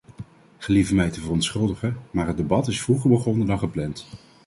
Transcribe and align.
Gelieve 0.57 0.95
mij 0.95 1.09
te 1.09 1.21
verontschuldigen, 1.21 1.97
maar 2.11 2.27
het 2.27 2.37
debat 2.37 2.67
is 2.67 2.81
vroeger 2.81 3.09
begonnen 3.09 3.47
dan 3.47 3.59
gepland. 3.59 4.05